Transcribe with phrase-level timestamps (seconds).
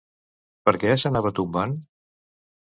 [0.69, 1.77] Per què s'anava tombant?